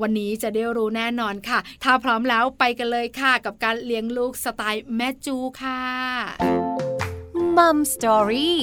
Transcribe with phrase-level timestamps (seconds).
[0.00, 5.80] วันนี้จะได้รู้แน่นอนค่ะ ถ้าพร้อมแล้วไปกันเลยค่ะ กับการเลี้ยงลูกสไตล์แม่จูค่ะ
[7.56, 8.60] มัมสตอรี่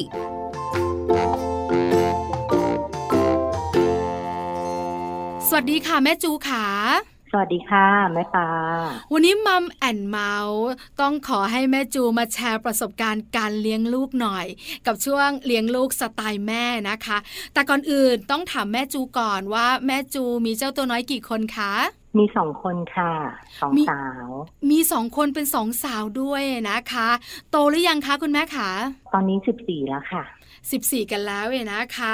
[5.52, 6.66] สวัสดีค่ะแม่จูขา
[7.32, 8.48] สวัสดีค่ะแม่ปา
[9.14, 10.68] วันนี้มัมแอนเมาส์
[11.02, 14.46] ต้องขอให้แม่จูมาแชร์ประสบการณ์การเลี้ยงลูกหน่อย
[14.86, 17.18] กับช่วงเลี้ยงลูกสไตล์แม่นะคะ
[17.54, 21.74] แต่ก่อนอื่นต้องถามแม่จูก่อนว่าแม่จูมีเจ้าตัวน้อยกี่คนคะ
[22.18, 23.12] มีสองคนค่ะ
[23.62, 24.28] สองสาว
[24.70, 27.10] มีสองคนเป็นสองสาวด้วยนะคะ
[27.52, 28.70] โตหรือยังคะคุณแม่คะ
[29.14, 30.24] ตอนนี้สิบสี่แล้วค่ะ
[30.72, 32.14] สิบสี่กันแล้วเองนะคะ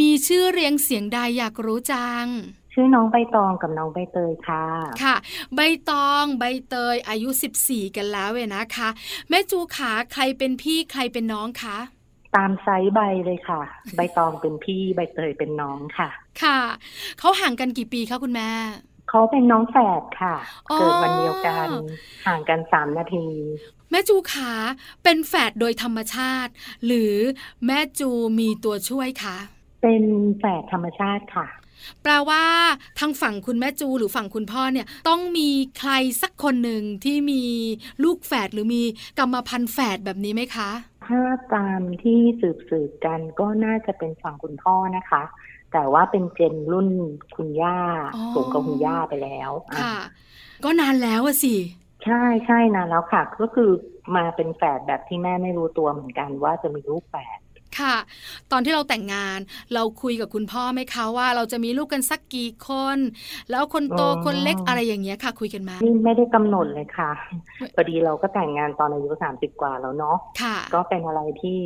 [0.00, 2.26] มีชื่อเรียงเสียงใดอยากรู้จัง
[2.74, 4.64] ชื่อน้องใบตองกับน้องใบเตยค่ะ
[5.02, 5.16] ค่ะ
[5.54, 8.88] ใบตองใบเตยอายุสิบสี่กันแล้วเว้นะคะ
[9.28, 11.76] แม่จูขาใครเป็นพี่ใครเป็นน้องคะ
[12.36, 13.60] ตามไซส์ใบเลยค่ะ
[13.96, 16.08] ใบตองเป็นพี่ใบเตยเป็นน้องค่ะ
[16.42, 16.58] ค่ะ
[17.18, 18.50] เขาห่างกันกี่ปีคะคุณแม่
[19.08, 20.34] เขาเป็นน้องแฝดค่ะ
[20.78, 21.68] เกิดวันเดียวกัน
[22.26, 23.26] ห่างกันสามนาที
[23.90, 24.52] แม่จูขา
[25.02, 26.52] เป็นแฝดโดยธรรมชาติ
[26.86, 27.14] หรือ
[27.66, 29.36] แม่จูมีตัวช่วยคะ
[29.82, 30.04] เป็น
[30.38, 31.46] แฝดธรรมชาติค่ะ
[32.02, 32.42] แปลว่า
[32.98, 37.42] ทางฝั่งคุณแม่จูหรือฝั่งคุณพ่อเนี่ยต้องมีใครสักคนหนึ่งที่มี
[38.04, 38.82] ลูกแฝดหรือมี
[39.18, 40.70] กรรมพันธุ์แฝดแบบนี้ไหมคะ
[41.06, 41.22] ถ้า
[41.54, 45.22] ตามที่สืบสืบกันก็น่าจะเป็นฝั่งคุณพ่อนะคะ
[45.72, 46.88] แต่ว่าเป็นเจนรุ่น
[47.36, 47.78] คุณย่า
[48.34, 49.50] สูงกับคุณย่าไปแล้ว
[49.82, 49.96] ค่ะ
[50.64, 51.54] ก็นานแล้วสิ
[52.04, 53.70] ใช่ใช่นานแล้วค่ะ ก็คือ
[54.16, 57.38] มาเป็นแฝดแบบที่แม่ไม่รู้ตัวเหมือนกันว่าจะมีลูกแฝด
[57.80, 57.96] ค่ะ
[58.52, 59.38] ตอนที่เราแต่งงาน
[59.74, 62.98] เราคุยกับคุณพ่อไหมคะว่า เราจะมีลูกกันสักกี่คน
[63.50, 67.10] แล้วคนโตคนเล็กอะไรอย่างเงี้ยค่ะ คุยกันมาไม่ได้กำหนดเลยค่ะ
[67.74, 71.60] พอดีเราก็แต่งงานตอนอายุสามสิบกว่าแล้วเนาะะก็เป็นอะไรที่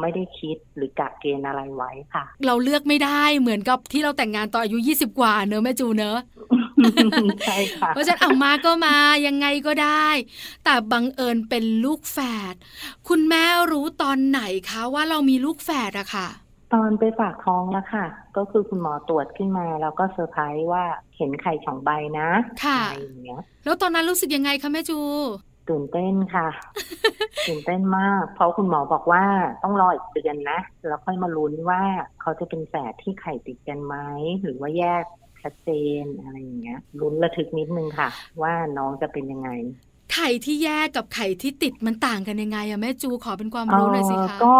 [0.00, 6.18] ไม่ได้คิดหรือกะเกณฑ์อะไรไว้ค่ะ เราเลือกไม่ได้เหมือนกับที่เราแต่งงานตอนอายุยี่สิบกว่าเนอะแม่จูเนอะ
[7.46, 10.08] ใช่ค่ะเพราะฉะนั้นเอามาก็มายังไงก็ได้
[10.64, 12.18] แต่บังเอิญเป็นลูกแฝ
[12.52, 12.54] ด
[13.08, 16.28] คุณแม่รู้ตอนไหนคะว่าเรามีลูกแฝดอะค่ะ
[16.74, 18.04] ตอนไปฝากท้องแล้วค่ะ
[18.36, 20.84] ก็คือคุณหมอตรวจขึ้นมา แล้วก็เซอร์ไพรส์ว่า
[21.16, 22.28] เห็นไข่สองใบนะ
[22.64, 24.98] ค่ะอย่างเงี้ย แล้วตอนนั้นรู้สึกยังไงคะแม่จู
[25.68, 26.48] ตื่นเต้นค่ะ
[27.48, 29.24] ตื่นเต้นมาก เพราะคุณหมอบอกว่า
[29.62, 31.82] ต้องรออีกเดือนนะ แล้วค่อยมาลุ้นว่า
[32.20, 33.96] เขาจะเป็นแฝดที่ไข่ติดกันไหม
[34.42, 35.04] หรือว่าแยก
[35.42, 35.70] ชัดเจ
[36.02, 38.08] นอะไรอย่างเงี้ยลุ้นระทึกนิดนึงค่ะ
[38.42, 39.50] ว่าน้องจะเป็นยังไง
[40.12, 44.58] ไข่ที่แยกกับไข่ที่ติดมันต่างกันยังไงอะแม่จูขอเป็นความรู้หน่อยสิคะก็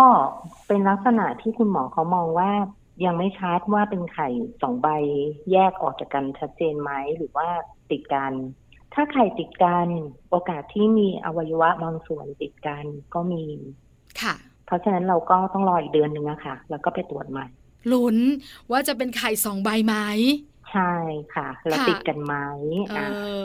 [0.69, 2.51] เป็นลักษณะที่คุณหมอเขามองว่า
[3.05, 4.29] ยังไม่ชัดว่าเป็นไข่
[4.63, 4.89] สองใบ
[5.53, 7.49] แยกออกจากกันชัดเจนไหมหรือว่า
[7.91, 8.33] ติดกัน
[8.95, 9.87] ถ้าไข่ติดกัน
[10.31, 13.45] โอกาสที่มีอวัยวะบางส่วนติดกันก็มี
[14.23, 14.35] ค่ะ
[14.67, 17.47] เพราะฉะนั้นเราก็ต้องรออีกเดือนหนึ่งอะค่ะ แล้วก็ไปตรวจใหม่
[17.93, 18.17] ลุ้น
[18.71, 19.95] ว่าจะเป็นไข่สองใบไหม
[20.73, 20.95] ใช่
[21.35, 22.35] ค่ะ แล้วติดกันไหม
[22.91, 23.01] เอ
[23.37, 23.41] อ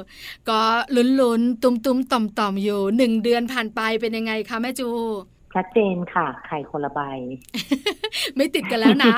[0.50, 0.62] ก็
[0.96, 4.90] ลุ้นๆ ตุ้มๆ ต่อมๆ อยู่หนึ่งเดือนผ่านไปเป็นยังไงคะแม่จู
[5.56, 7.02] ชัดเจนค่ะไข่คนละใบ
[8.36, 9.16] ไม่ติดกันแล้วนะ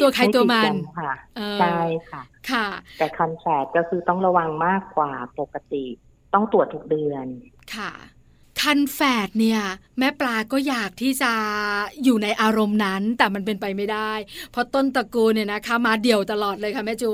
[0.00, 1.12] ตัวใครตัวมันค่ะ
[1.60, 1.78] ใช่
[2.10, 2.66] ค่ะ ค่ะ
[2.98, 5.84] แต่คันแฝดก็คือต้องระวังมากกว่าปกติ
[6.34, 7.26] ต้องตรวจทุกเดือน
[7.76, 7.92] ค่ะ
[8.60, 9.60] คันแฝดเนี่ย
[9.98, 11.32] แม่ปลาก็อยากที่จะ
[12.04, 14.12] อยู่ในอารมณ์นั้นแต่มันเป็นไปไม่ได้
[14.52, 17.12] เพราะต้นตระกูลเนี่ยนะคะ มาเดี่ยวตลอดเลยค่ะแม่จู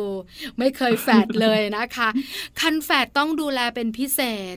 [0.58, 2.08] ไม่เคยแฝดเลยนะคะ
[2.60, 4.20] คันแฝดต้องดูแลเป็นพิเศ
[4.54, 4.56] ษ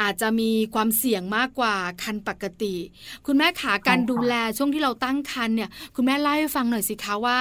[0.00, 2.74] อาจจะมีความเสี่ยงมากกว่าคันปกติ
[3.26, 7.40] คุณแม่ขาการดูแลช่วงที่เราตั้งคันเนี่ย คุณแม่เล่าให้ฟังหน่อยสิคะว่า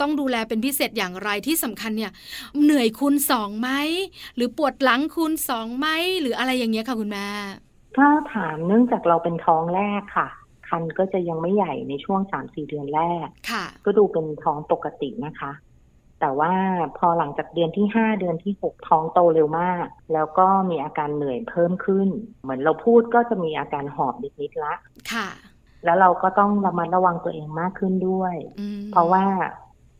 [0.00, 2.12] ต้องดูแลเป็นพิเศษอย่างไรที่สำคัญเนี่ย
[2.62, 3.70] เหนื่อยคูณสองไหม
[4.36, 5.86] หรือปวดหลังคูณสองไหม
[6.20, 7.28] หรืออะไรอย่างเงี้ยค่ะคุณแม่
[7.96, 10.28] ถ้าถามเนื่องจากเราเป็นท้องแรกค่ะ
[10.68, 15.52] คันก็จะยังไม่ใหญ่ในช่วงสามสี่เดือนแรกค่ะก็ดูเป็นท้องปกตินะคะ
[16.20, 16.52] แต่ว่า
[16.98, 22.08] พอหลังจากเดือนที่ห้าเดือนที่หกท้องโตเร็วมาก แล้วก็มีอาการเหนื่อยเพิ่มขึ้น
[22.44, 24.74] เหมือนเราพูดก็จะมีอาการหอบนิดๆละ
[25.12, 25.28] ค่ะ
[25.84, 29.24] แล้วเราก็ต้องระมัดระวังตัวเองมากขึ้นด้วยอืมเพราะว่า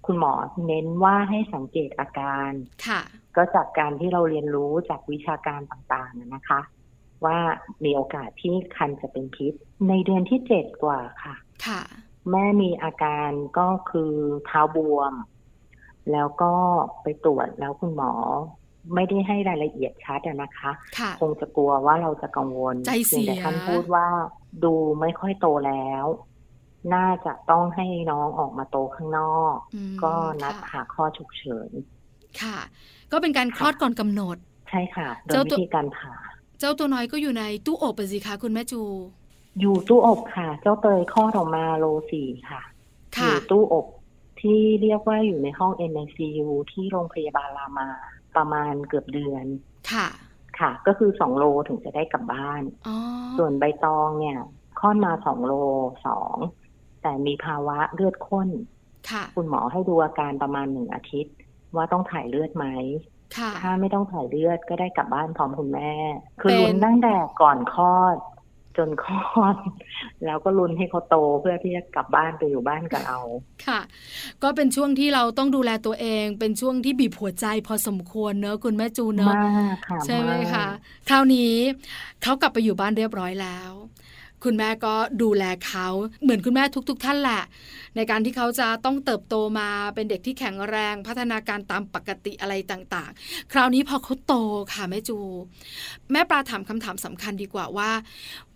[0.06, 0.32] คุณหมอ
[0.67, 2.50] เน้นว่าให้สังเกตอาการ
[2.87, 3.00] ค่ะ
[3.37, 6.61] ก็จากการที่เราเรียนรู้จากวิชาการต่างๆนะคะ
[7.26, 7.38] ว่า
[7.85, 9.53] มีโอกาสที่คันจะเป็นพิษ
[9.88, 11.35] ในเดือนที่เจ็ดกว่าค่ะ
[11.67, 11.82] ค่ะ
[12.31, 14.12] แม่มีอาการก็คือ
[14.47, 15.12] เท้าบวม
[16.12, 16.53] แล้วก็
[17.03, 18.12] ไปตรวจแล้วคุณหมอ
[18.94, 24.06] ไม่ได้ให้รายละเอียดชัดอะนะคะค่ะคงจะกลัวว่าเราจะกังวลใจเสียพีงแต่ท่านพูดว่า
[24.65, 26.06] ดูไม่ค่อยโตแล้ว
[26.94, 30.12] น่าจะต้องให้น้องออกมาโตข้างนอกอืมก็
[30.43, 31.70] นัดค่ะหาข้อฉุกเฉิน
[32.43, 32.59] ค่ะ
[33.12, 34.37] ก็เป็นการคลอดก่อนกำหนด
[34.70, 36.15] ใช่ค่ะ โดยเจ้าวิตัวธีการผ่า
[36.59, 38.83] เจ้าตัวน้อยก็อยู่ในตู้อบอะสิคะคุณแม่จู
[39.61, 42.62] อยู่ตู้อบค่ะ เจ้าเตยคลอดออกมาโลสี่ค่ะ
[43.15, 43.87] อค่ะยู่ตู้อบ
[44.41, 47.89] ที่เรียกว่าอยู่ในห้อง NICU ที่โรงพยาบาลรามา
[48.37, 49.45] ประมาณเกือบเดือน
[49.93, 50.09] ค่ะ
[50.59, 52.97] ค่ะ ก็คือสองโลถึงจะได้กลับบ้านอ๋อ
[53.37, 54.39] ส่วนใบตองเนี่ย
[54.79, 55.53] คลอดมาสองโล
[56.06, 56.37] สอง
[57.03, 58.49] แต่มีภาวะเลือดข้น
[59.11, 61.35] ค่ะ คุณหมอให้ดูอาการประมาณหนึ่งอาทิตย์
[61.77, 63.14] ว่าต้องถ่ายเลือดไหมค่ะ
[63.63, 65.93] ถ้าไม่ต้องถ่ายเลือดก็ได้กลับบ้านพร้อมคุณแม่
[66.41, 68.17] คือเป็นลุ้นตั้งแต่ก่อนคลอด
[68.77, 69.57] จนคลอด
[70.25, 73.19] แล้วก็ลุ้นให้เขาโตเพื่อที่จะกลับบ้านไปอยู่บ้านกับเรา
[73.67, 73.81] ค่ะ
[74.43, 80.67] ก็เป็นช่วงที่เราต้องดูแลตัวเอง เป็นช่วงที่บีบหัวใจพอสมควรเนอะคุณแม่จูเนอะมากค่ะใช่ไหมากคะ
[81.09, 81.55] คราวนี้
[82.23, 83.71] เขากลับไปอยู่บ้านเรียบร้อยแล้ว
[84.44, 85.87] คุณแม่ก็ดูแลเขา
[86.23, 87.43] เหมือนคุณแม่ทุก ๆ ท่านแหละ
[87.96, 94.35] ในการที่เขาจะต้องเติบโตมาเป็นเด็กที่แข็งแรงพัฒนาการตามปกติอะไรต่างๆ คราวนี้พอเขาโต
[94.73, 95.19] ค่ะแม่จู
[96.12, 97.91] แม่ปลาถามคำถามสำคัญดีกว่าว่า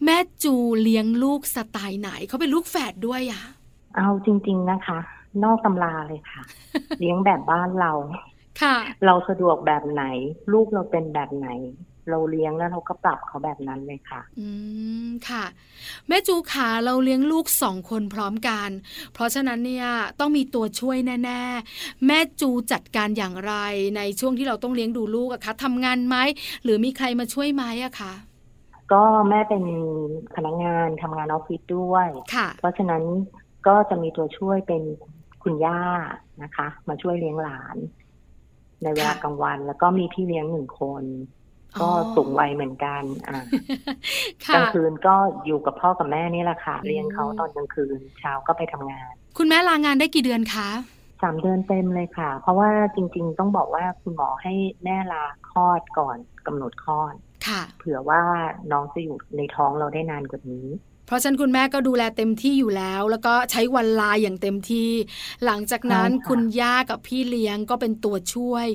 [0.05, 3.43] แม่จูเลี้ยงลูกสไตล์ไหนเขาเป็นลูกแฝดด้วยอะ
[3.97, 4.99] เอาจริง ๆนะคะ
[5.45, 6.43] นอกตำราเลยค่ะ
[7.01, 7.93] เลี้ยงแบบบ้านเรา
[8.63, 8.77] ค่ะ
[9.07, 10.05] เราสะดวกแบบไหน
[10.53, 11.49] ลูกเราเป็นแบบไหน
[12.11, 14.49] เราเลี้ยงแล้วเราก็ปรับเขาแบบนั้นเลยค่ะ อื
[15.07, 15.45] มค่ะ
[16.09, 18.71] แม่จูขาเราเลี้ยงลูกสองคนพร้อมกัน
[19.15, 19.89] เพราะฉะนั้นเนี่ย
[20.21, 21.43] ต้องมีตัวช่วยแน่
[21.75, 23.55] ๆ แม่จูจัดการอย่างไร
[23.97, 26.17] ในช่วงที่เราต้องเลี้ยงดูลูกอะคะทำงานไหม
[26.65, 28.13] หรือมีใครมาช่วยไหมอะคะ
[28.93, 29.65] ก็แม่เป็น
[30.37, 33.03] พนักงานทำงานออฟฟิศด้วยค่ะเพราะฉะนั้น
[33.67, 34.83] ก็จะมีตัวช่วยเป็น
[35.43, 35.81] คุณย่า
[36.43, 37.77] นะคะ มาช่วยเลี้ยงหลาน
[38.83, 41.48] ในเวลากลางวัน แล้วก็มีพี่เลี้ยงหนึ่งคนอ๋อ
[41.81, 43.45] ก็สูงวัยเหมือนกันอ่าก
[44.47, 45.15] ค่ะลางคืนก็
[45.47, 50.69] อยู่กับพ่อกับแม่นี่แหละค่ะอืมเลี้ยงเขาตอนกลางคืนเช้าก็ไปทำงาน คุณแม่ลางานได้กี่เดือนคะ
[51.23, 54.55] สามเดือนเต็มเลยค่ะ เพราะว่าจริง ๆ ต้องบอกว่าคุณหมอให้
[54.85, 56.17] แม่ลาคลอดก่อน
[56.47, 57.15] กำหนดคลอด
[57.49, 58.23] ค่ะเผื่อว่า
[58.73, 60.67] น้องจะอยู่ในท้องเราได้นานกว่านี้
[61.09, 64.93] เพราะฉะนั้นคุณแม่ก็ดูแลเต็มที่อยู่แล้ว แล้วก็ใช้วันลาอย่างเต็มที่
[65.45, 68.67] หลังจากนั้นใช่ค่ะคุณย่ากับพี่เลี้ยงก็เป็นตัวช่วย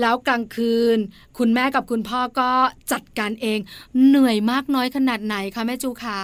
[0.00, 0.98] แล้วกลางคืน
[1.38, 2.50] คุณแม่กับคุณพ่อก็
[2.92, 3.58] จัดการเอง
[4.06, 6.20] เหนื่อยมากน้อยขนาดไหนคะแม่จูขา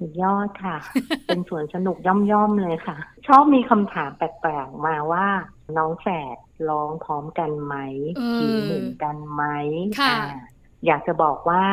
[0.00, 0.76] สุดยอดค่ะ
[1.26, 2.96] เป็นสวนสนุกย่อมๆเลยค่ะ
[3.26, 5.26] ชอบมีคำถามแปลกๆ มาว่า
[5.76, 6.36] น้องแฝด
[6.68, 7.74] ร้องพร้อมกันไหม
[8.16, 9.42] เออผิวเหมือนกันไหม
[10.00, 10.40] ค่ะอ่า
[10.86, 11.64] อยากจะบอกว่า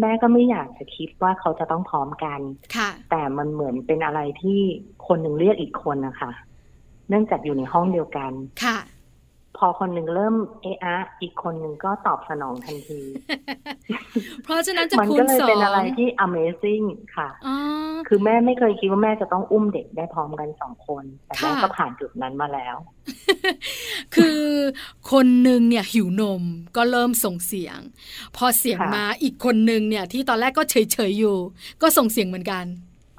[0.00, 2.40] แม่ก็ไม่อยากจะคิดว่าเขาจะต้องพร้อมกัน
[2.76, 4.58] ค่ะแต่มันเหมือนเป็นอะไรที่
[5.06, 6.30] คนหนึ่งเรียกอีกคนนะคะ
[7.08, 8.32] เนื่องจากอยู่ในห้องเดียวกัน
[8.64, 8.78] ค่ะ
[9.56, 13.00] พอคนหนึ่งเริ่มเอะอะอีกคนหนึ่งก็ตอบสนองทันที
[14.44, 16.84] เพราะฉะนั้นจะมันคูก็ณเลยสอเป็นอะไรงที่ amazing
[17.16, 17.56] ค่ะอ๋อ
[18.08, 22.76] คือแม่ไม่เคยคิดว่าแม่จะต้องอุ้มเด็กได้พร้อมกันสองคน แต่แม่ค่ะก็ผ่านจุดนั้นมาแล้ว
[24.14, 24.42] คือ
[25.12, 26.42] คนหนึ่งเนี่ยหิวนม
[26.76, 27.78] ก็เริ่มส่งเสียง
[28.36, 31.36] พอเสียงค่ะมาอีกคนหนึ่งเนี่ย ที่ตอนแรกก็เฉยๆอยู่
[31.82, 32.66] ก็ส่งเสียงเหมือนกัน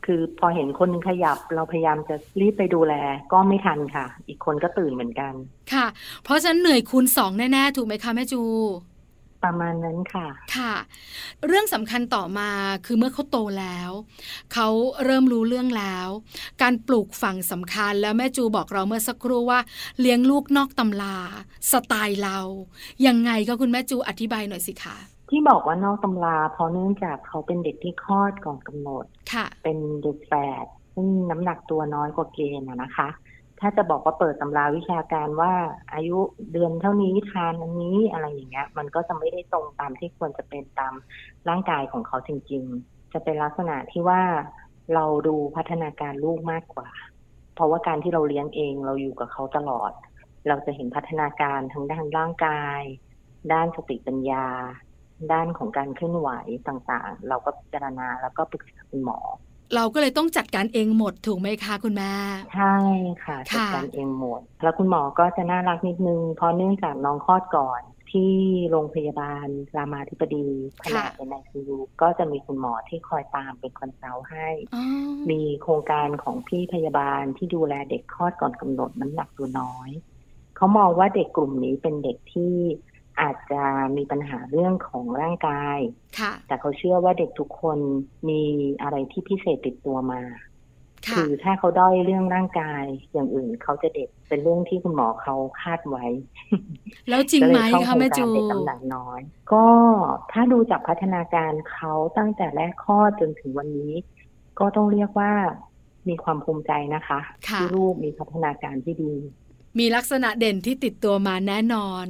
[0.05, 2.93] คือพอเห็นคนหนึ่งขยับ เราพยายามจะรีบไปดูแล
[3.33, 5.33] ก็ไม่ทันค่ะ อีกคนก็ตื่นเหมือนกัน
[5.73, 5.85] ค่ะ
[6.23, 8.41] เพราะฉะนั้นเหนื่อยคูณสองแน่ๆถูกไหมคะแม่จู
[9.43, 10.73] ประมาณนั้นค่ะ ค่ะ
[11.47, 12.49] เรื่องสำคัญต่อมา
[12.85, 13.91] คือเมื่อเขาโตแล้ว
[14.53, 14.67] เขา
[15.03, 16.07] เริ่มรู้เรื่องแล้ว
[16.61, 19.59] การปลูกฝังสำคัญแล้วแม่จูบอกเราเมื่อสักครู่ว่า
[19.99, 21.17] เลี้ยงลูกนอกตำรา
[21.71, 22.39] สไตล์เรา
[23.07, 24.97] ยังไงก็คุณแม่จูอธิบายหน่อยสิคะ
[25.29, 30.65] ที่บอกว่านอกตำราเพราะเนื่องจากเขาเป็นเด็กที่คลอดก่อนกำหนดค่ะเป็นเด็กแฝด
[30.95, 33.09] ซึ่งน้ำหนักตัวน้อยกว่าเกณฑ์อะนะคะ
[33.59, 35.53] ถ้าจะบอกว่าเปิดตำราวิชาการว่า
[35.93, 36.17] อายุ
[36.53, 40.93] เดือนเท่านี้ทานอันนี้อะไรอย่างเงี้ย มันก็จะไม่ได้ตรงตามที่ควรจะเป็นตาม
[41.49, 44.21] ร่างกายของเขาจริง ๆ จะเป็นลักษณะที่ว่า
[44.95, 46.89] เราดูพัฒนาการลูกมากกว่า
[47.55, 49.91] เพราะว่าการที่เราเลี้ยงเองเราอยู่กับเขาตลอด
[50.47, 52.81] เราจะเห็นพัฒนาการทั้งด้านร่างกาย
[53.53, 54.47] ด้านสติปัญญา
[55.31, 56.29] ด้านของการเคลื่อนไหว
[56.67, 59.19] ต่างๆ เราก็พิจารณาแล้วก็ปรึกษาคุณหมอ
[59.75, 62.11] เราก็เลยต้องจัดการเองหมดถูกไหมคะคุณแม่
[62.55, 62.75] ใช่
[63.25, 68.33] ค่ะจัดค่ะการเองหมด แล้วคุณหมอก็จะน่ารักนิดนึงเพราะเนื่องจากน้องคลอดก่อนที่
[68.71, 69.47] โรงพยาบาล
[69.77, 70.47] รามาธิบดี
[70.79, 74.83] แผนก NICU ก็จะมีคุณหมอที่คอยตามเป็น consult ให้อ๋อ
[75.31, 79.89] มีโครงการของพี่พยาบาลที่ดูแลเด็กคลอดก่อนกำหนดน้ำหนักตัวน้อย
[80.55, 82.53] เขามองว่าเด็กกลุ่มนี้เป็นเด็กที่
[83.21, 83.63] อาจจะ
[83.97, 85.79] มีปัญหาเรื่องของร่างกาย
[86.19, 87.79] ค่ะแต่เขาเชื่อว่าเด็กทุกคน
[88.29, 88.43] มี
[88.81, 90.21] อะไรที่พิเศษติดตัวมา
[91.07, 92.83] ค่ะคือถ้าเขาด้อยเรื่องร่างกาย
[93.13, 96.05] อย่างอื่นเขาจะเด็กเป็นเรื่องที่คุณหมอเขาคาดไว้
[97.09, 99.19] แล้วจริงก็ไหเลมยเข้าโคคะรงแม่การจูเด็กน้ำหนักน้อย
[99.53, 99.65] ก็
[100.31, 103.93] ถ้าดูจากพัฒนาการเขาตั้งแต่แรกคลอดจนถึงวันนี้
[104.59, 105.31] ก็ต้องเรียกว่า
[106.09, 109.13] มีความภูมิใจนะคะค่ะที่ลูกมีพัฒนาการที่ดี
[109.79, 112.05] มีลักษณะเด่นที่ติดตัวมาแน่นอน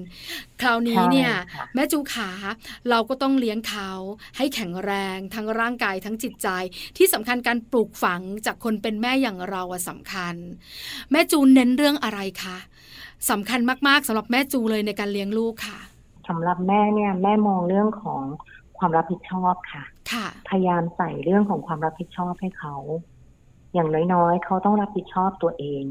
[0.62, 2.30] คราวนี้ใช่เนี่ยค่ะแม่จูขา
[2.90, 3.92] เราก็ต้องเลี้ยงเขา
[4.38, 6.48] ให้แข็งแรงทั้งร่างกายทั้งจิตใจ
[6.98, 10.36] ที่สำคัญการปลูกฝังจากคนเป็นแม่อย่างเราอะสำคัญ
[11.12, 12.58] แม่จูเน้นเรื่องอะไรคะ
[13.30, 15.80] สำคัญมากๆสำหรับแม่จูเลยในการเลี้ยงลูกค่ะ
[16.28, 18.22] สำหรับแม่เนี่ยแม่มองเรื่องของ
[18.78, 22.76] ความรับผิดชอบค่ะ ค่ะ พยายามใส่เรื่องของความรับผิดชอบให้เขา
[23.74, 25.84] อย่างน้อยๆ เขาต้องรับผิดชอบตัวเอง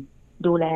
[0.46, 0.66] ดูแล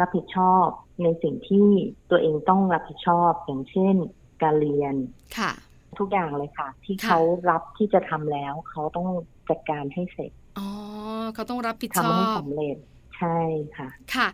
[0.00, 0.66] รับผิดชอบ
[1.02, 1.68] ในสิ่งที่
[2.10, 3.94] ตัวเองต้องรับผิดชอบ อย่างเช่น
[4.42, 4.94] การเรียน
[5.38, 5.52] ค่ะ
[5.98, 9.08] ทุกอย่างเลยค่ะ ที่ค่ะเขารับที่จะทำแล้ว เขาต้อง
[9.48, 10.68] จัดการให้เสร็จอ๋อ
[11.34, 12.76] เขาต้องรับผิดชทำอให้บสำเร็จ
[13.18, 13.38] ใช่
[13.76, 14.28] ค่ะ ค่ะ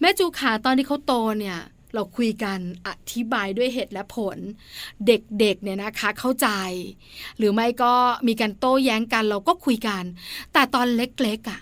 [0.00, 1.58] แม่จูขาตอนที่เขาโตเนี่ย
[1.94, 4.38] เราคุยกันอธิบายด้วยเหตุและผล
[5.06, 6.48] เด็กๆเนี่ยนะคะเข้าใจ
[7.38, 7.94] หรือไม่ก็
[8.28, 10.04] มีการโต้แย้งกันเราก็คุยกัน
[10.52, 11.60] แต่ตอนเล็กๆอะ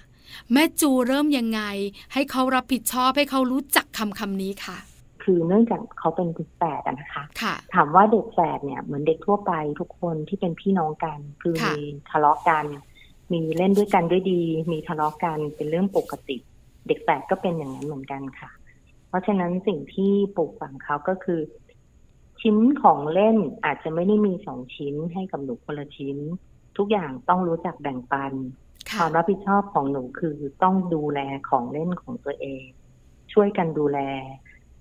[0.52, 1.60] แม่จูเริ่มยังไง
[2.12, 4.78] ให้เขารับผิดชอบให้เขารู้จักคำคำนี้ค่ะ
[5.22, 12.64] คือเนื่องจากเขาเป็นเด็กแฝดอะนะคะค่ะถามว่าเด็กแฝดเนี่ยเหมือนเด็กทั่วไปทุกคนที่เป็นพี่น้องกัน คือค่ะมีทะเลาะกัน
[13.32, 16.36] มีเล่นด้วยกันด้วยดี มีทะเลาะกันเป็นเรื่องปกติ
[16.86, 18.50] เด็กแฝดก็เป็นอย่างนั้นเหมือนกันค่ะ
[19.08, 21.40] เพราะฉะนั้นสิ่งที่ปลูกฝังเขาก็คือ
[22.40, 26.16] ชิ้นของเล่นอาจจะไม่ได้มีสองชิ้นให้กับหนูคนละชิ้น
[26.76, 28.32] ทุกอย่างต้องรู้จักแบ่งปัน
[28.90, 32.64] คค่ะวามรับผิดชอบของหนูคือต้องดูแลของเล่นของตัวเอง
[33.32, 33.98] ช่วยกันดูแล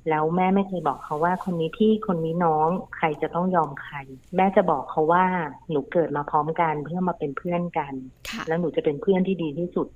[0.10, 3.96] แล้วแม่ไม่เคยบอกเขาว่าคนนี้พี่คนนี้น้องใครจะต้องยอมใคร
[4.36, 5.26] แม่จะบอกเขาว่า
[5.70, 7.94] หนูเกิดมาพร้อมกันเพื่อมาเป็นเพื่อนกัน
[8.30, 9.88] ค่ะแล้วหนูจะเป็นเพื่อนที่ดีที่สุด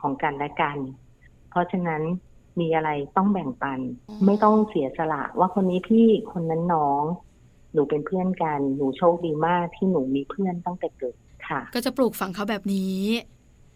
[0.00, 0.78] ของกันและกัน
[1.50, 2.02] เพราะฉะนั้น
[2.60, 3.80] มีอะไรต้องแบ่งปัน
[4.26, 7.04] ไม่ต้องเสียสละว่าคนนี้พี่คนนั้นน้อง
[7.72, 11.16] หนูเป็นเพื่อนกัน หนูโชคดีมากที่หนูมีเพื่อนตั้งแต่เกิด
[11.48, 12.98] ค่ะ ก็จะปลูกฝังเขาแบบนี้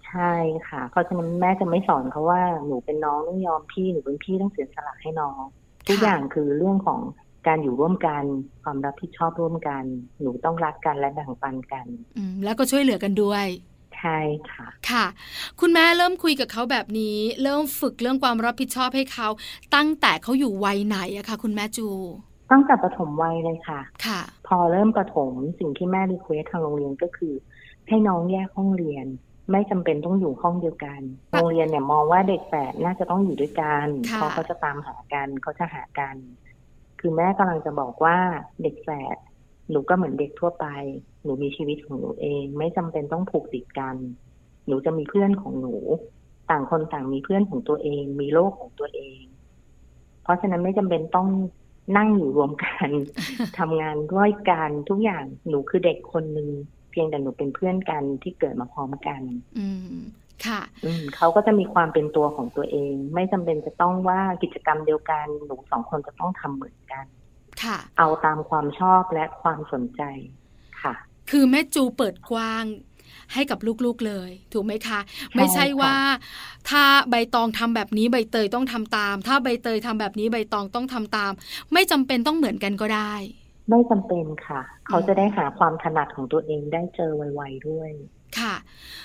[0.09, 0.33] ใช่
[0.69, 5.41] ค่ะเพราะฉะนั้นแม่จะไม่สอนเขาว่าหนูเป็นน้องต้องยอมพี่หนูเป็นพี่ต้องเสียสละให้น้อง
[5.89, 7.01] ทุกอย่างคือเรื่องของ
[7.47, 8.25] การอยู่ร่วมกัน
[8.63, 9.85] ความรับผิดชอบร่วมกัน
[10.21, 11.87] หนูต้องรักกันและแบ่งปันกัน
[12.17, 13.47] อืมแล้วก็ช่วยเหลือกันด้วย
[13.99, 14.19] ใช่
[14.53, 15.07] ค่ะค่ะ
[15.61, 19.29] คุณแม่เริ่มคุยกับเขาแบบนี้ เริ่มฝึกเรื่องความรับผิดชอบให้เขา
[19.75, 21.89] ตั้งแต่เขาอยู่วัยไหนอะคะคุณแม่จู
[22.51, 27.35] ตั้งแต่ประถมวัยเลยค่ะ ค่ะ พอเริ่มประถมสิ่งที่แม่รีเควสทางโรงเรียนก็คือ
[27.89, 29.07] ให้น้องแยกห้องเรียน
[29.51, 31.01] ไม่จำเป็นต้องอยู่ห้องเดียวกัน
[31.33, 36.17] โรงเรียนเนี่ยมองว่าเด็กแฝดน่าจะต้องอยู่ด้วยกันค่ะเพราะเขาจะตามหากันเขาจะหากัน
[37.01, 38.17] คือแม่กำลังจะบอกว่า
[38.63, 39.17] เด็กแฝด
[39.71, 40.67] หนูก็เหมือนเด็กทั่วไป
[41.25, 43.97] หนูมีชีวิตของหนูเอง ไม่จำเป็นต้องผูกติดกัน
[44.67, 45.75] หนูจะมีเพื่อนของหนู
[46.51, 49.21] ต่างคนต่างมีเพื่อนของตัวเอง มีโลกของตัวเอง
[50.23, 51.29] เพราะฉะนั้นไม่จำเป็นต้อง
[51.97, 52.89] นั่งอยู่รวมกัน
[53.59, 59.21] ทำงานด้วยกันทุกอย่างหนูคือเด็กคนหนึ่งเพียงแต่หนูเป็นเพื่อนกันที่เกิดมาพร้อมกัน
[59.59, 59.97] อืม
[60.47, 67.05] ค่ะ อืมเขาก็จะมีความเป็นตัวของตัวเอง ไม่จำเป็นจะต้องว่ากิจกรรมเดียวกันหนูสองคนจะต้องทำเหมือนกัน
[67.63, 70.03] ค่ะ เอาตามความชอบและความสนใจ
[70.83, 70.95] ค่ะ
[71.31, 72.65] คือแม่จูเปิดกว้าง
[73.33, 75.01] ให้กับลูกๆเลย ถูกไหมคะ
[75.37, 75.97] ไม่ใช่ว่า
[76.69, 81.33] ถ้าใบตองทำแบบนี้ใบเตยต้องทำตาม ถ้าใบเตยทำแบบนี้ใบตองต้องทำตาม
[81.73, 83.15] ไม่จำเป็นต้องเหมือนกันก็ได้
[83.71, 87.91] ไม่จำเป็นค่ะ เขาจะได้หาความถนัดของตัวเองได้เจอไวๆด้วย
[88.39, 88.55] ค่ะ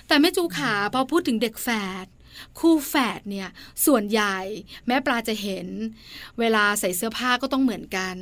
[0.08, 1.70] แต่แม่จูขาพอพูดถึงเด็กแฝ
[2.05, 2.08] ด
[2.60, 3.50] คู่แฝดเนี่ย
[3.86, 4.38] ส่วนใหญ่
[4.88, 5.67] แม่ปลาจะเห็น
[6.39, 8.15] เวลาใส่เสื้อผ้าก็ต้องเหมือนกัน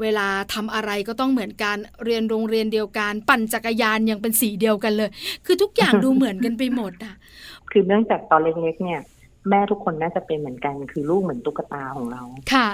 [0.00, 5.10] เวลาทำอะไรก็ต้องเหมือนกัน เรียนโรงเรียนเดียวกัน ปั่นจักรยานยังเป็นสีเดียวกันเลย
[5.46, 7.14] คือทุกอย่างดูเหมือนกันไปหมดอะ
[7.70, 9.00] คือเนื่องจากตอนเล็กๆเนี่ย
[9.48, 12.68] แม่ทุกคนน่าจะเป็นเหมือนกัน คือลูกเหมือนตุ๊กตาของเราค่ะ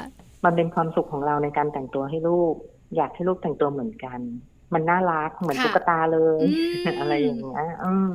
[0.45, 2.55] มันเป็นความสุขของเราในการแต่งตัวให้ลูก
[2.97, 4.21] อยากให้ลูกแต่งตัวเหมือนกัน
[4.75, 8.11] มันน่ารักเหมือนค่ะตุ๊กตาเลยอืมอะไรอย่างเงี้ยอืม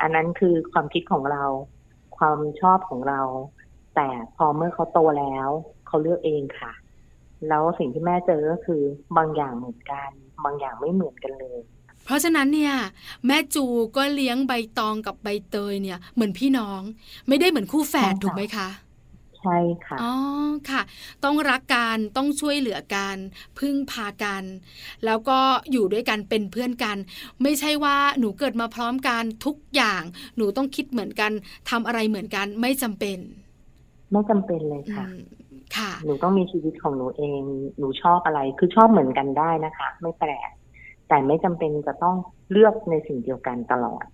[0.00, 1.44] อันนั้นคือความคิดของเรา
[2.18, 3.20] ความชอบของเรา
[3.96, 5.48] แต่พอเมื่อเขาโตแล้ว
[5.86, 6.72] เขาเลือกเองค่ะ
[7.48, 8.82] แล้วสิ่งที่แม่เจอก็คือ
[9.16, 10.10] บางอย่างเหมือนกัน
[10.44, 11.58] บางอย่างไม่เหมือนกันเลย
[12.04, 12.74] เพราะฉะนั้นเนี่ย
[13.26, 13.64] แม่จู
[13.96, 16.80] ก็เลี้ยงใบตองกับใบเตยเนี่ย เหมือนพี่น้อง
[17.28, 18.68] ไม่ได้เหมือนคู่แฝดถูกไหมคะ
[19.46, 20.12] ใช่ค่ะ อ๋อ
[20.70, 20.82] ค่ะ
[21.24, 23.16] ต้องรักกัน ต้องช่วยเหลือกัน
[23.58, 24.42] พึ่งพากัน
[25.04, 25.38] แล้วก็
[25.72, 26.96] อยู่ด้วยกันเป็นเพื่อนกัน
[27.42, 30.02] ไม่ใช่ว่าหนูเกิดมาพร้อมกันทุกอย่าง
[30.36, 31.32] หนูต้องคิดเหมือนกัน
[31.70, 33.18] ทำอะไรเหมือนกันไม่จำเป็น
[34.12, 35.06] ไม่จำเป็นเลยค่ะ
[35.76, 37.42] ค่ะ หนูต้องมีชีวิตของหนูเอง
[37.78, 40.50] หนูชอบอะไร คือชอบเหมือนกันได้นะคะ ไม่แปลก
[41.08, 42.16] แต่ไม่จำเป็นจะต้อง
[42.50, 44.04] เลือกในสิ่งเดียวกันตลอด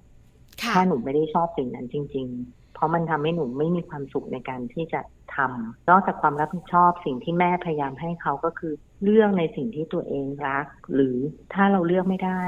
[0.75, 5.01] ถ้าหนูไม่ได้ชอบสิ่งนั้นจริง ๆ ราะมันทำให้หนูไม่มีความสุขในการที่จะ
[5.37, 8.73] ทำนอกจากความรับผิดชอบสิ่งที่แม่พยายามให้เขาก็คือ
[9.03, 11.17] เลือกในสิ่งที่ตัวเองรัก หรือ
[11.53, 12.45] ถ้าเราเลือกไม่ได้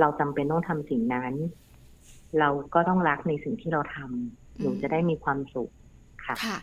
[0.00, 1.34] เราจำเป็นต้องทำสิ่งนั้น
[2.38, 5.70] เราก็ต้องรักในสิ่งที่เราทำหนูจะได้มีความสุข
[6.26, 6.58] ค่ะค่ะ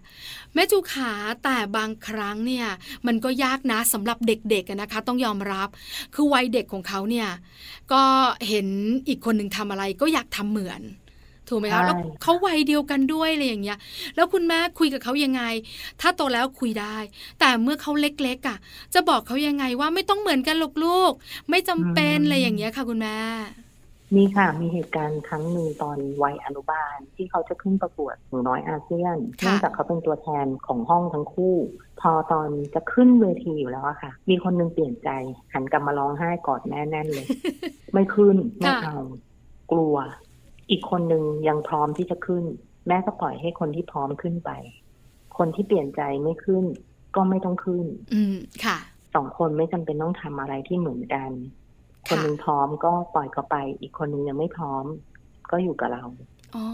[0.54, 1.12] แม่จูขา
[1.44, 2.68] แต่บางครั้งเนี่ย
[3.08, 5.70] มันก็ยากนะสำหรับเด็กๆนะคะ ต้องยอมรับ
[6.16, 7.30] คือวัยเด็กของเขาเนี่ย
[7.94, 8.04] ก็
[8.48, 8.68] เห็น
[9.08, 10.82] อีกคนหนึ่งทำอะไรก็อยากทำเหมือน
[11.50, 13.78] ถูกไหมคะแล้วเขาวัยเดียวกันด้วยอะไรอย่างเงี้ย
[14.16, 15.44] แล้วคุณแม่คุยกับเขายังไง
[16.02, 16.98] ถ้าโตแล้วคุยได้
[17.40, 18.58] แต่เมื่อเขาเล็กๆอะ
[18.94, 23.18] จะบอกเขายังไงว่าไม่ต้องเหมือนกันลูกๆไม่จำเป็นอะไรอย่างเงี้ยค่ะ คุณแม่
[24.16, 31.56] มีค่ะ มีเหตุการณ์ครั้งหนึ่งตอนวัยอนุบาล ที่เขาจะขึ้นประกวดหนูน้อยอาเซียนเนื่องจากเขาเป็นตัวแทนของห้องทั้งคู่
[32.02, 35.10] พอตอนจะขึ้นเวทีอยู่แล้วอะค่ะ มีคนนึงเปลี่ยนใจ
[35.54, 37.28] หันกลับมาร้องไห้กอดแม่แน่นเลย
[37.94, 38.98] ไม่ขึ้นไม่เอา
[39.72, 39.96] กลัว
[40.70, 42.44] อีกคนหนึ่งยังพร้อมที่จะขึ้น
[42.88, 44.52] แม่ก็ปล่อยให้คนที่พร้อมขึ้นไป
[45.38, 46.66] คนที่เปลี่ยนใจไม่ขึ้น
[47.16, 48.78] ก็ไม่ต้องขึ้น อืมค่ะ
[49.16, 51.32] สองคนไม่จำเป็นต้องทำอะไรที่เหมือนกัน
[52.08, 54.86] คนหนึ่งพร้อมก็ปล่อยเขาไป อีกคนหนึ่งยังไม่พร้อม
[55.52, 56.04] ก็อยู่กับเรา
[56.56, 56.66] อ๋อ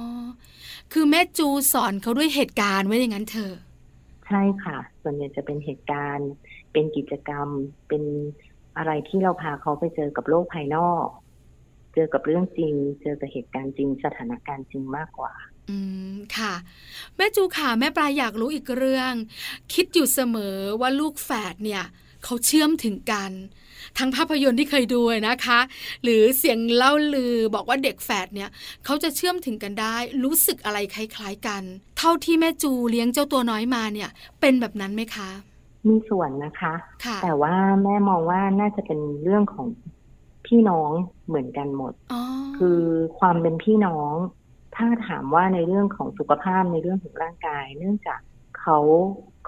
[0.92, 3.52] คือแม่จูสอนเขาด้วยเหตุการณ์ไว้อย่างนั้นเธอ
[4.28, 6.30] ใช่ค่ะ ส่วนใหญ่จะเป็นเหตุการณ์
[6.72, 7.48] เป็นกิจกรรม
[7.88, 8.04] เป็น
[8.78, 11.08] อะไรที่เราพาเขาไปเจอกับโลกภายนอก
[11.94, 15.34] เจอกับเรื่องจริง เจอกับเหตุการณ์จริง สถานการณ์จริงมากกว่า
[15.70, 15.78] อื
[16.12, 16.54] มค่ะ
[17.16, 19.14] แม่จูค่ะแม่ปลาอยากรู้อีกเรื่อง
[19.74, 21.84] คิดอยู่เสมอว่าลูกแฝดเนี่ย
[22.24, 23.32] เขาเชื่อมถึงกัน
[23.98, 25.60] ทั้งภาพยนตร์ที่เคยดูนะคะ
[26.04, 28.50] หรือเสียงเล่าลือบอกว่าเด็กแฝดเนี่ย
[28.86, 31.64] เขาจะเชื่อมถึงกันได้ รู้สึกอะไรคล้ายๆกัน
[31.98, 34.10] เท่าที่แม่จูเลี้ยงเจ้าตัวน้อยมาเนี่ย
[34.42, 35.30] เป็นแบบนั้นไหมคะ
[35.88, 36.74] มีส่วนนะคะ
[37.06, 37.54] คะแต่ว่า
[37.84, 39.68] แม่มองว่าน่าจะเป็นเรื่องของ
[40.48, 40.92] พี่น้อง
[41.28, 41.94] เหมือนกันหมด
[42.58, 42.82] คือ
[43.20, 44.14] ความเป็นพี่น้อง
[44.76, 48.20] ถ้าถามว่าในเรื่องของสุขภาพในเรื่องของร่างกาย เนื่องจาก
[48.60, 48.80] เขา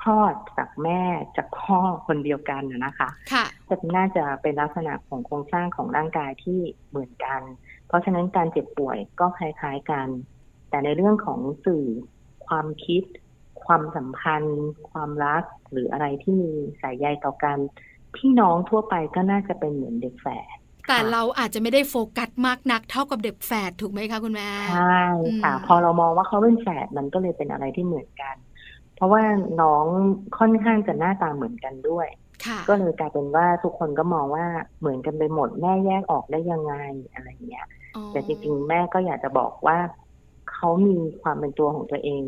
[0.01, 1.01] คลอดจากแม่
[1.37, 7.41] จากพ่อคนเดียวกันนะคะค่ะจะน่าจะเป็นลักษณะของโครงสร้างของร่างกายที่เหมือนกัน
[7.87, 10.07] เพราะฉะนั้นการเจ็บป่วยก็คล้ายๆกัน
[10.69, 11.85] แต่ในเรื่องของสื่อ
[12.47, 13.03] ความคิด
[13.65, 17.57] ความสัมพันธ์ ความรักหรืออะไรที่มีสายใยต่อกัน
[18.15, 25.01] พี่น้องทั่วไปก็น่าจะเป็นเหมือนเด็กแฝด แต่เราอาจจะไม่ได้โฟกัสมากนักเท่ากับเด็กแฝดถูกไหมคะคุณแม่ใช่
[25.43, 28.35] ค่ะ พอเรามองว่าเขาเป็นแฝดมันก็เลยเป็นอะไรที่เหมือนกัน
[28.95, 29.23] เพราะว่า
[29.61, 29.85] น้อง
[30.37, 32.07] ค่อนข้างจะหน้าตาเหมือนกันด้วย
[32.69, 34.45] ก็เลยกลายเป็นว่าทุกคนก็มองว่า
[34.79, 36.73] เหมือนกันไปหมดแม่แยกออกได้ยังไง
[37.13, 37.67] อะไรเงี้ย
[38.11, 39.77] แต่จริงๆ แม่ก็อยากจะบอกว่า
[40.51, 42.21] เขามีความเป็นตัวของตัวเอง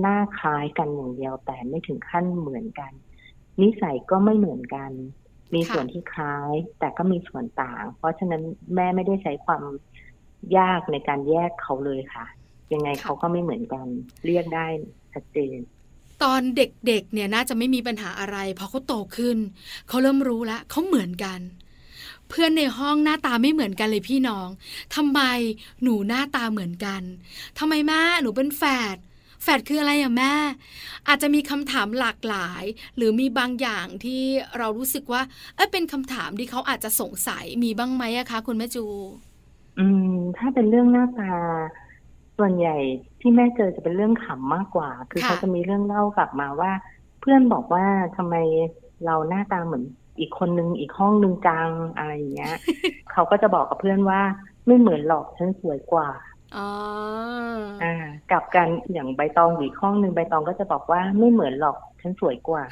[0.00, 2.92] หน้าคล้ายกันอย่างเดียวแต่ไม่ถึงขั้นเหมือนกัน
[3.62, 4.90] นิสัยก็ไม่เหมือนกัน
[5.54, 8.42] มีส่วนที่คล้าย แต่ก็มีส่วนต่าง เพราะฉะนั้น
[8.74, 9.62] แม่ไม่ได้ใช้ความ
[10.58, 12.24] ยากในการแยกเขาเลยค่ะ
[12.72, 13.86] ยังไงเขาก็ไม่เหมือนกัน
[14.26, 14.66] เรียกได้
[15.12, 15.56] ชัดเจน
[16.22, 19.38] ตอนเด็กๆเนี่ยน่าจะไม่มีปัญหาอะไรพอเขาโตขึ้น
[19.88, 21.40] เขาเริ่มรู้แล้วเขาเหมือนกัน
[22.28, 24.48] เพื่อนในห้องหน้าตาไม่เหมือนกันเลยพี่น้อง
[24.96, 25.20] ทำไม
[25.82, 27.02] หนูหน้าตาเหมือนกัน
[27.58, 28.62] ทำไมแม่หนูเป็นแฝ
[28.94, 28.96] ด
[29.44, 30.32] แฟดคืออะไรอะแม่
[31.08, 32.64] อาจจะมีคำถามหลากหลาย
[32.96, 34.22] หรือมีบางอย่างที่
[34.58, 35.22] เรารู้สึกว่า
[35.56, 38.84] เอ้เป็นคำถามที่เขาอาจจะสงสัยมีบ้างไหมอะคะ คุณแม่จู
[39.78, 41.32] อืม ถ้าเป็นเรื่องหน้าตา
[42.38, 42.76] ส่วนใหญ่
[43.20, 46.72] ที่แม่เจอจะเป็นเรื่องขำมากกว่า คือเขาจะมีเรื่องเล่ากลับมาว่า
[47.20, 48.34] เพื่อนบอกว่าทำไม
[49.04, 49.84] เราหน้าตาเหมือน
[50.18, 52.56] อีกคนนึงอีกห้องนึงจังอะไรอย่างเงี้ย
[53.12, 54.20] เขาก็จะบอกกับเพื่อนว่า
[54.66, 56.08] ไม่เหมือนหรอกฉันสวยกว่า
[56.56, 56.66] อ๋อ
[57.82, 57.94] อ่า
[58.30, 62.62] กลับกันอย่างใบตองอีกห้องหนึ่งใบตองก็จะบอกว่าไม่เหมือนหรอกฉันสวยกว่า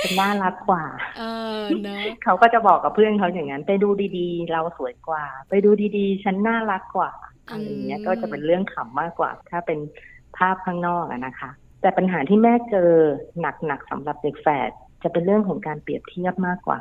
[0.00, 0.84] ฉันน่ารักกว่า
[1.18, 1.22] เอ
[1.62, 7.10] อเนอะเขาก็จะบอกกับเพื่อนเขาอย่างนั้น ไปดูดีๆ เราสวยกว่า ไปดูดีๆ ฉันน่ารักกว่า
[7.48, 9.78] อะไรอย่างเงี้ยก็จะเป็นเรื่องขำมากกว่า ถ้าเป็น
[10.36, 12.90] ภาพข้างนอกอะนะคะ แต่ปัญหาที่แม่เจอ
[13.40, 14.70] หนักๆสำหรับเด็กแฝด
[15.02, 16.78] จะเป็นเรื่องของการเปรียบเทียบมากกว่า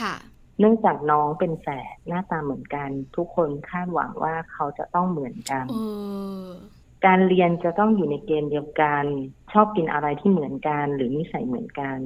[0.00, 0.14] ค่ะ
[0.58, 5.64] เนื่องจากน้องเป็นแฝดหน้าตาเหมือนกัน ทุกคนคาดหวังว่าเขาจะต้องเหมือนกัน
[7.06, 9.04] การเรียนจะต้องอยู่ในเกณฑ์เดียวกัน
[9.52, 11.98] ชอบกินอะไรที่เหมือนกัน หรือนิสัยเหมือนกัน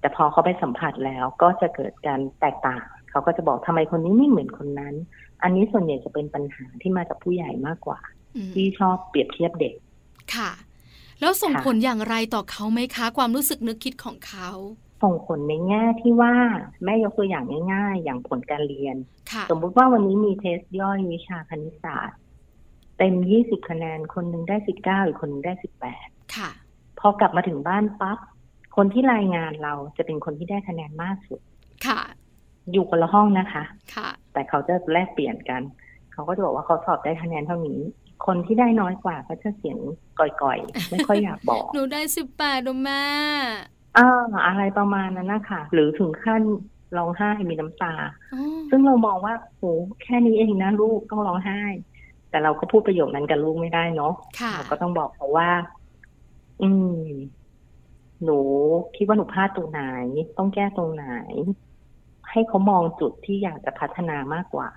[0.00, 4.94] แต่พอเขาไปสัมผัสแล้วก็จะเกิดการแตกต่าง เขาก็จะบอกทำไมคนนี้ไม่เหมือนคนนั้น
[5.42, 7.98] อันนี้ส่วนใหญ่จะเป็นปัญหาที่มาจากผู้ใหญ่มากกว่า
[8.36, 9.74] อืมที่ชอบเปรียบเทียบเด็ก
[10.34, 10.50] ค่ะ
[11.20, 14.50] แล้วส่งค่ะผลอย่างไรต่อเขาไหมคะ ความรู้สึกนึกคิดของเขา
[15.02, 16.34] ส่งผลในแง่ที่ว่า
[16.84, 18.96] แม่ยกตัวอย่างง่าย ๆ อย่างผลการเรียน
[19.32, 22.18] ค่ะสมมุติว่าวันนี้มีเทสย่อยวิชาคณิตศาสตร์
[22.98, 25.52] เต็ม20คะแนนคนหนึ่งได้19อีกคนหนึ่งได้
[25.94, 26.50] 18ค่ะ
[26.98, 28.18] พอกลับมาถึงบ้านปั๊บ
[28.76, 31.40] คนที่รายงานเราจะเป็นคนที่ได้คะแนนมากสุด
[31.86, 32.00] ค่ะ
[32.72, 35.62] อยู่คนละห้องนะคะ ค่ะ แต่เขาจะแลกเปลี่ยนกัน
[36.12, 37.80] เขาก็จะบอกว่าเขาสอบได้คะแนนเท่านี้
[38.26, 39.78] คนที่ได้น้อยกว่าก็จะเสียง
[40.18, 43.04] ก่อยๆ ไม่ค่อยอยากบอก หนูได้สิบแปดแม่
[43.96, 46.42] อ่าอะไรประมาณนั้นนะคะหรือถึงขั้น
[46.96, 47.94] ร้องไห้มีน้ำตา
[48.34, 49.62] อ๋อซึ่งเรามองว่าโห
[50.02, 51.62] แค่นี้เองนะลูกต้องร้องไห้
[52.30, 55.50] แต่เราก็พูดประโยคนั้นกับลูกไม่ได้เนาะค่ะเราก็ต้องบอกเขาว่า
[56.62, 56.70] อื
[57.00, 57.02] ม
[58.24, 58.38] หนู
[58.96, 59.82] คิดว่าหนูพลาดตรงไหน
[60.38, 61.06] ต้องแก้ตรงไหน
[62.30, 64.68] ให้เขามองจุดที่อยากจะพัฒนามากกว่า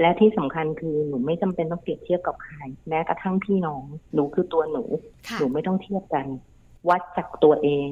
[0.00, 2.56] และที่สำคัญคือหนูไม่จำเป็นต้องเปรียบเทียบกับใคร
[2.88, 4.84] แม้กระทั่งพี่น้อง หนูคือตัวหนู
[5.28, 6.26] ค่ะหนูไม่ต้องเทียบกัน
[6.88, 7.88] วัดจากตัวเอง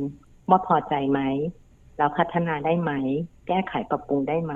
[0.51, 1.21] ว่าพอใจไหม
[1.97, 2.93] แล้วพัฒนาได้ไหม
[3.49, 4.55] แก้ไขปรับปรุงได้ไหม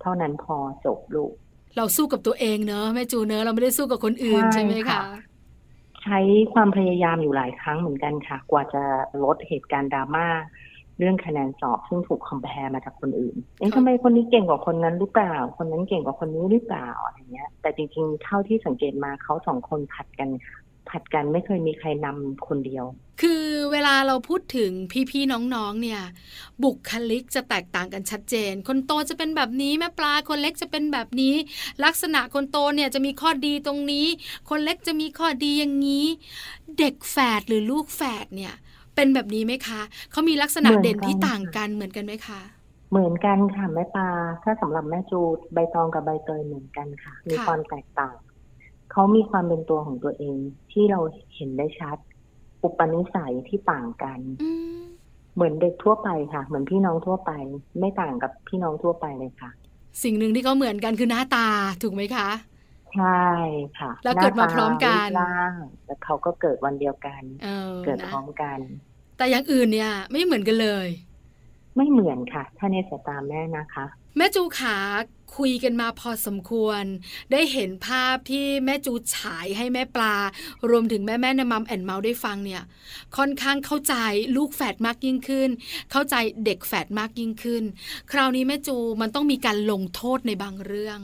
[0.00, 1.32] เท่านั้นพอจบลูก
[1.76, 5.02] เราสู้กับตัวเองเนอะแม่จูเนอะเราไม่ได้สู้กับคนอื่นใช่ใช่ไหมค่ะคะ
[6.02, 6.18] ใช้
[6.54, 8.82] ความพยายามอยู่หลายครั้งเหมือนกันค่ะ กว่าจะ
[9.24, 10.26] ลดเหตุการณ์ดราม่า
[10.98, 20.56] เรื่องคะแนนสอบซึ่งถูกคอมเพลมาจากคนอื่น เอ๊ะค่ะทำไมคนนี้เก่งกว่าคนนั้นหรือเปล่า คนนั้นเก่งกว่าคนนี้หรือเปล่าอะไรเงี้ย แต่จริงๆ เท่าที่สังเกตมาเขาสองคนผัดกันค่ะ
[20.90, 22.84] ผัดกันไม่เคยมีใครนำคนเดียว
[23.22, 24.70] คือเวลาเราพูดถึง
[25.10, 26.00] พี่ๆน้องๆเนี่ย
[26.62, 31.34] บุคลิกจะแตกต่างกันชัดเจน คนโตจะเป็นแบบนี้แม่ปลาคนเล็กจะเป็นแบบนี้
[31.84, 34.06] ลักษณะคนโตเนี่ยจะมีข้อดีตรงนี้
[34.48, 36.06] คนเล็กจะมีข้อดีอย่างนี้
[36.78, 38.54] เด็กแฝดหรือลูกแฝดเนี่ย
[38.94, 42.40] เป็นแบบนี้ไหมคะเขามีลักษณะเหมือนเด่นที่กันต่างกันเหมือนกันไหมคะ
[42.90, 44.08] เหมือนกันค่ะแม่ปลา
[44.42, 45.20] ถ้าสำหรับแม่จู
[45.54, 48.14] ใบตองกับใบเตยเหมือนกันค่ะ มีค่ะความแตกต่าง
[48.98, 50.38] เขามีความเป็นตัวของตัวเอง
[50.72, 51.00] ที่เรา
[51.34, 51.98] เห็นได้ชัด
[52.62, 54.78] อุปนิสัยที่ต่างกันอืม
[55.34, 57.32] เหมือนเด็กทั่วไปค่ะ เหมือนพี่น้องทั่วไป
[57.80, 59.50] ไม่ต่างกับพี่น้องทั่วไปเลยค่ะ
[60.02, 61.48] สิ่งหนึ่งที่เขาเหมือนกันคือหน้าตา
[61.82, 62.28] ถูกไหมคะ
[62.94, 63.26] ใช่
[63.78, 65.54] ค่ะ แล้วเกิดมาพร้อมกันหาตารูปร่าง
[65.86, 68.58] แล้วเขาก็เกิดวันเดียวกันเออเกิดนะพร้อมกัน
[69.16, 70.88] แต่อย่างอื่นเนี่ย ไม่เหมือนกันเลย
[71.76, 74.76] ไม่เหมือนค่ะ ถ้าในสายตาแม่นะคะ แม่จูขา
[75.36, 76.82] คุยกันมาพอสมควร
[77.32, 80.14] ได้เห็นภาพที่แม่จูฉายให้แม่ปลา
[80.70, 82.62] รวมถึงแม่แม่ในมัมแอนเมาส์ได้ฟังเนี่ย
[83.16, 83.94] ค่อนข้างเข้าใจ
[84.36, 85.50] ลูกแฝดมากยิ่งขึ้น
[85.90, 87.62] เข้าใจเด็กแฝดมากยิ่งขึ้น
[88.10, 91.00] คราวนี้แม่จูมันต้องมีการลงโทษในบางเรื่อง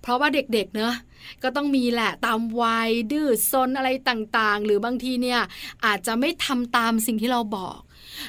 [0.00, 0.94] เพราะว่าเด็กๆเนอะ
[1.42, 5.40] ก็ต้องมีแหละตามวัยดื้อซนอะไรต่างๆ หรือบางทีเนี่ย
[5.84, 7.78] อาจจะไม่ทำตามสิ่งที่เราบอก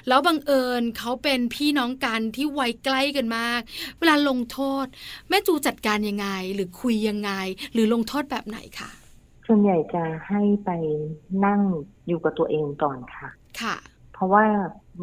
[0.08, 3.62] แล้วบังเอิญเขาเป็นพี่น้องกันที่วัยใกล้กันมาก
[4.00, 4.86] เวลาลงโทษ
[5.30, 7.32] แม่จูจัดการยังไง หรือคุยยังไง
[7.74, 8.92] หรือลงโทษแบบไหนคะ
[9.48, 10.70] ส่วนใหญ่จะให้ไป
[11.46, 11.62] นั่ง
[12.08, 13.30] อยู่กับตัวเองก่อนค่ะ
[13.62, 13.76] ค่ะ
[14.14, 14.46] เพราะว่า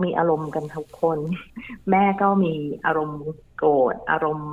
[0.03, 1.19] มีอารมณ์กันทุกคน
[1.91, 2.55] แม่ก็มี
[2.87, 3.23] อารมณ์
[3.57, 4.53] โกรธอารมณ์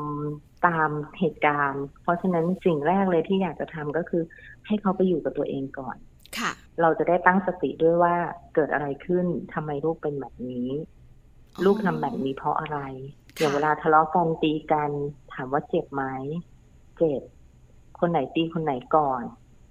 [0.67, 0.89] ตาม
[1.19, 4.23] เหตุการณ์ เพราะฉะนั้นสิ่งแรกเลยที่อยากจะทำก็คือ
[4.67, 6.18] ให้เขาไปอยู่กับตัวเองก่อนค่ะ
[6.81, 8.15] เราจะได้ตั้งสติด้วยว่า
[8.55, 10.69] เกิดอะไรขึ้นทำไมลูกเป็นแบบนี้
[11.55, 12.79] อ๋อลูกทำแบบนี้เพราะอะไร
[13.37, 14.91] ค่ะอย่างเวลาทะเลาะกันตีกัน
[15.33, 16.03] ถามว่าเจ็บไหม
[16.97, 17.21] เจ็บ
[17.99, 19.23] คนไหนตีคนไหนก่อน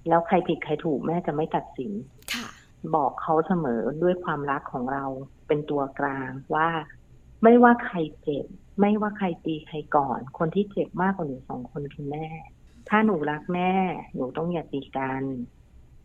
[0.08, 1.92] แล้วใครผิดใครถูกแม่จะไม่ตัดสิน
[2.34, 2.46] ค่ะ
[2.94, 5.04] บอกเขาเสมอด้วยความรักของเรา
[5.46, 6.68] เป็นตัวกลางว่า
[7.42, 8.46] ไม่ว่าใครเจ็บ
[8.80, 12.28] ไม่ว่าใครตีใครก่อน คนที่เจ็บมากกว่าหนูสองคนคือแม่
[12.88, 13.72] ถ้าหนูรักแม่
[14.14, 15.22] หนูต้องอย่าตีกัน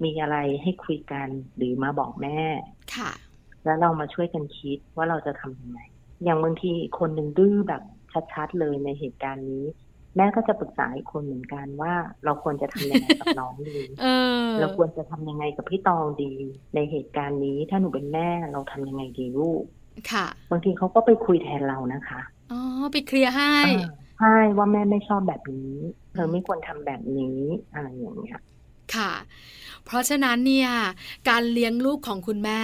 [0.06, 2.40] มีอะไรให้คุยกันหรือมาบอกแม่
[2.96, 3.12] ค่ะ
[3.66, 5.80] แล้วเรามาช่วยกันคิดว่าเราจะทำยังไง
[6.24, 7.82] อย่างบางทีคนหนึ่งดื้อแบบ
[8.34, 9.66] ชัดๆเลยในเหตุการณ์นี้
[10.18, 11.94] แม่ก็จะปรึกษาอีกคนเหมือนกันว่า
[12.26, 14.06] เราควรจะทำยังไงกับน้องดีเอ
[14.48, 16.34] อเราควรจะทำยังไงกับพี่ตองดี
[16.76, 19.64] ในเหตุการณ์นี้ ถ้าหนูเป็นแม่เราทำยังไงดีลูก
[20.12, 22.62] ค่ะ บางทีเขาก็ไปคุยแทนเรานะคะอ๋อ
[22.92, 25.74] ไปเคลียร์ให้อ่าใช่ว่าแม่ไม่ชอบแบบนี้
[26.14, 27.40] เธอไม่ควรทำแบบนี้
[27.74, 28.40] อะไรอย่างเงี้ย
[28.96, 29.12] ค่ะ
[29.86, 30.70] เพราะฉะนั้นเนี่ย
[31.30, 32.62] การเลี้ยงลูกของคุณแม่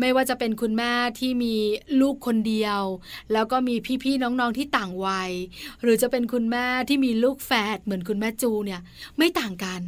[0.00, 1.54] ไม่ว่าจะเป็นคุณแม่ที่มี
[2.00, 2.80] ลูกคนเดียว
[3.32, 5.30] แล้วก็มีพี่ๆน้องๆที่ต่างวัย
[5.82, 8.80] หรือจะเป็นคุณแม่ที่มีลูกแฝดเหมือนคุณแม่จูเนี่ย
[9.18, 9.80] ไม่ต่างกัน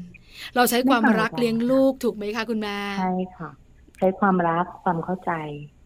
[0.54, 3.50] เราใช้ความไม่ต่างกันรักเลี้ยงลูกถูกไหมคะคุณแม่ใช่ค่ะ
[3.98, 5.32] ใช้ความรักความเข้าใจ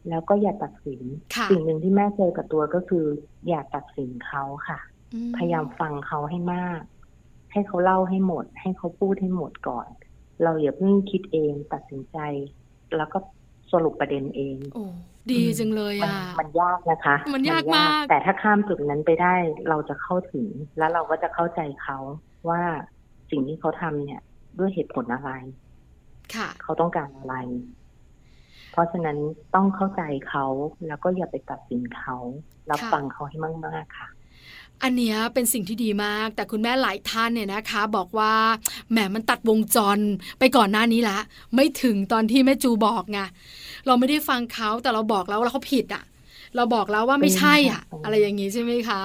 [0.08, 1.00] แล้วก็อย่าตัดสิน
[1.36, 3.04] ค่ะสิ่งหนึ่งที่แม่เจอกับตัวก็คือ
[3.48, 4.78] อย่าตัดสินเขาค่ะ
[5.14, 6.80] อืพยายามฟังเขาให้มาก
[7.52, 9.88] ให้เขาเล่าให้หมด ให้เขาพูดให้หมดก่อน
[10.42, 12.18] เราอย่าเพิ่งคิดเองตัดสินใจ
[12.96, 13.18] แล้วก็
[13.72, 14.84] สรุปประเด็นเองโอ้
[15.32, 19.34] ดีจังเลยมันอะมันยากนะคะ มันยากมาก แต่ถ้าข้ามจุดนั้นไปได้
[19.68, 20.46] เราจะเข้าถึง
[20.78, 21.98] แล้วเราก็จะเข้าใจเขา
[22.48, 22.62] ว่า
[23.30, 24.20] สิ่งที่เขาทำเนี่ย
[24.58, 25.30] ด้วยเหตุผลอะไร
[26.34, 27.34] ค่ะ เขาต้องการอะไร
[28.72, 29.18] เพราะฉะนั้น
[29.54, 30.46] ต้องเข้าใจเขา
[30.86, 32.16] แล้วก็อย่าไปตัดสินเขา
[32.70, 34.08] รับค่ะฟังเขาให้มากๆค่ะ
[34.82, 38.32] อันเนี้ยเป็นสิ่งที่ดีมาก แต่คุณแม่หลายท่านเนี่ยนะคะ บอกว่า
[38.90, 39.98] แหมมันตัดวงจร
[40.38, 41.18] ไปก่อนหน้านี้ละ
[41.54, 43.18] ไม่ถึงตอนที่แม่จูบอกไง
[43.86, 46.04] เราไม่ได้ฟังเขาแต่เราบอกแล้วว่าเขาผิดอะ
[46.56, 49.02] เราบอกแล้วว่าไม่ใช่อะเป็นค่ะอะไรอย่างงี้ใช่ไหมคะ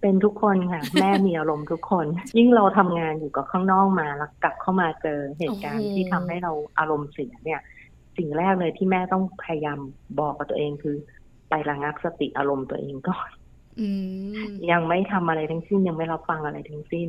[0.00, 7.60] เป็นทุกคนค่ะ แม่มีอารมณ์ทุกคน ยิ่งเราทำงานอยู่กับข้างนอกมาแล้วกลับเข้ามาเจอเหตุการณ์โอ้โหที่ทำให้เราอารมณ์เสียเนี่ย
[8.16, 9.78] สิ่งแรกเลยที่แม่ต้องพยายาม
[10.20, 10.96] บอกกับตัวเองคือ
[11.48, 13.37] ไประงับสติอารมณ์ตัวเองก่อนอืม
[14.70, 17.08] ยังไม่ทำอะไรทั้งสิ้นยังไม่รับฟังอะไรทั้งสิ้น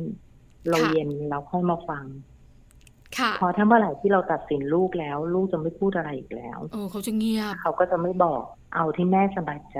[0.68, 2.04] เราค่ะเย็นเราค่อยมาฟัง
[3.18, 8.42] ค่ะพอถ้าเมื่อไหร่ที่เราตัดสินลูกแล้ว ลูกจะไม่พูดอะไรอีกแล้ว โอ้เขาจะเงียบเขาก็จะไม่บอก
[8.74, 9.78] เอาที่แม่สบายใจ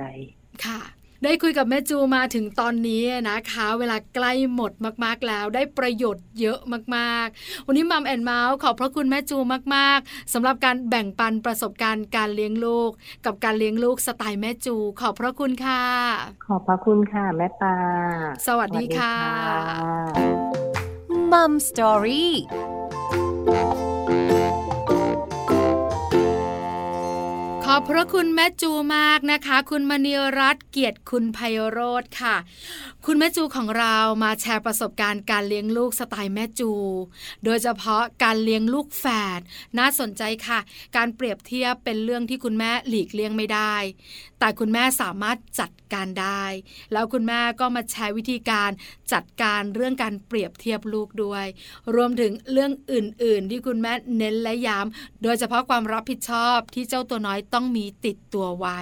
[0.66, 0.81] ค่ะ
[1.24, 4.72] ได้คุยกับแม่จูมาถึงตอนนี้นะคะ เวลาใกล้หมด
[5.04, 6.59] มากๆแล้ว ได้ประโยชน์เยอะ
[6.96, 9.38] มากๆ วันนี้มัมแอนเมาส์ขอบพระคุณแม่จู
[9.74, 12.90] มากๆสำหรับการแบ่งปันประสบการณ์การเลี้ยงลูก
[13.24, 15.85] กับการเลี้ยงลูกสไตล์แม่จู ขอบพระคุณค่ะ
[16.46, 17.76] ขอบพระคุณค่ะ แม่ปลา
[18.46, 19.16] สวัสดีค่ะ
[21.33, 22.33] มัมสตอรี่
[27.74, 31.38] อบพระคุณแม่จูมากนะคะ คุณมณีรัตน์เกียรติคุณไพ
[31.70, 32.37] โรธค่ะ
[33.06, 36.72] คุณแม่จูของเรามาแชร์ประสบการณ์การเลี้ยงลูกสไตล์แม่จู
[37.44, 39.04] โดยเฉพาะการเลี้ยงลูกแฝ
[39.38, 39.40] ด
[39.78, 40.59] น่าสนใจค่ะ
[40.96, 43.74] การเปรียบเทียบเป็นเรื่องที่คุณแม่หลีกเลี่ยงไม่ได้
[44.40, 46.44] แต่คุณแม่สามารถจัดการได้
[46.92, 48.70] แล้วคุณแม่ก็มาแชร์วิธีการ
[49.12, 51.46] จัดการเรื่องการเปรียบเทียบลูกด้วย
[51.94, 58.81] รวมถึงเรื่องอื่น ๆ ที่คุณแม่เน้นและย้ำโดยเฉพาะความรับผิดชอบที่เจ้าตัวน้อยต้องมีติดตัวไว้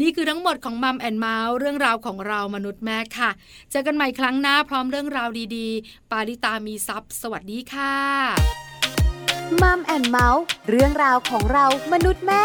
[0.00, 3.30] นี่คือทั้งหมดของ Mom and Mouth เรื่องราวของเรามนุษย์แม่ค่ะ
[3.70, 7.94] เจอกันใหม่ครั้งหน้าพร้อมเรื่องราวดีๆ ปาริตามีซัพ์สวัสดีค่ะ
[9.62, 12.44] Mom and Mouth เรื่องราวของเรามนุษย์แม่